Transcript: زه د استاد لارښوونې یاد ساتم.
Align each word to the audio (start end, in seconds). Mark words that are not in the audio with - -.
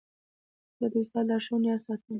زه 0.79 0.85
د 0.91 0.93
استاد 1.01 1.25
لارښوونې 1.29 1.67
یاد 1.69 1.81
ساتم. 1.85 2.09